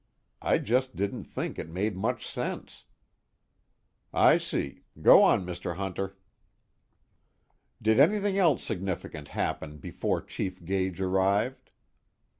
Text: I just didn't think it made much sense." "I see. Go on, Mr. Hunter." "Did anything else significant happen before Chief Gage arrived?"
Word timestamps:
I 0.41 0.57
just 0.57 0.95
didn't 0.95 1.25
think 1.25 1.59
it 1.59 1.69
made 1.69 1.95
much 1.95 2.25
sense." 2.25 2.85
"I 4.11 4.39
see. 4.39 4.81
Go 4.99 5.21
on, 5.21 5.45
Mr. 5.45 5.75
Hunter." 5.75 6.17
"Did 7.79 7.99
anything 7.99 8.35
else 8.35 8.63
significant 8.63 9.27
happen 9.29 9.77
before 9.77 10.19
Chief 10.23 10.65
Gage 10.65 10.99
arrived?" 10.99 11.69